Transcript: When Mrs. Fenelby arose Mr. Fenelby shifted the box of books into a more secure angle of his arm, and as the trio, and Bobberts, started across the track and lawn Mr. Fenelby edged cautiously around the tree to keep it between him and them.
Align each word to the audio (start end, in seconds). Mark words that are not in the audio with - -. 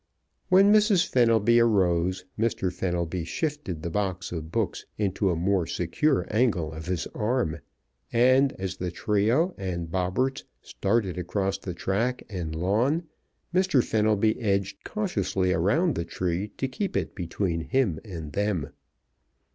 When 0.49 0.73
Mrs. 0.73 1.05
Fenelby 1.05 1.59
arose 1.59 2.25
Mr. 2.35 2.73
Fenelby 2.73 3.23
shifted 3.23 3.83
the 3.83 3.91
box 3.91 4.31
of 4.31 4.51
books 4.51 4.83
into 4.97 5.29
a 5.29 5.35
more 5.35 5.67
secure 5.67 6.25
angle 6.31 6.73
of 6.73 6.87
his 6.87 7.05
arm, 7.13 7.59
and 8.11 8.51
as 8.53 8.77
the 8.77 8.89
trio, 8.89 9.53
and 9.59 9.91
Bobberts, 9.91 10.43
started 10.63 11.19
across 11.19 11.59
the 11.59 11.75
track 11.75 12.23
and 12.31 12.55
lawn 12.55 13.03
Mr. 13.53 13.83
Fenelby 13.83 14.39
edged 14.41 14.83
cautiously 14.83 15.53
around 15.53 15.93
the 15.93 16.03
tree 16.03 16.47
to 16.57 16.67
keep 16.67 16.97
it 16.97 17.13
between 17.13 17.61
him 17.65 17.99
and 18.03 18.33
them. 18.33 18.71